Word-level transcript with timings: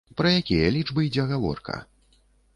Пра 0.19 0.29
якія 0.37 0.71
лічбы 0.77 1.05
ідзе 1.09 1.27
гаворка? 1.33 1.79